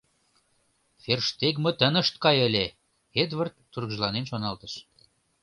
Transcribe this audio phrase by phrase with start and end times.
[1.03, 2.65] “Ферштегмыт ынышт кай ыле!”—
[3.21, 4.73] Эдвард тургыжланен шоналтыш.